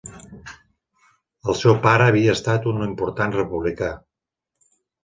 [1.53, 3.97] El seu pare havia estat un important republicà.